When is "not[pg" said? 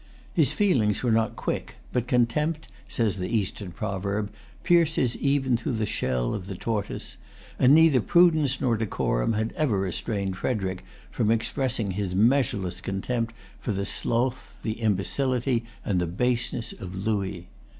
1.11-1.29